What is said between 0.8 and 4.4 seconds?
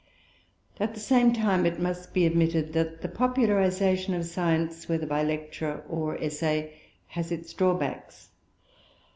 the same time it must be admitted that the popularization of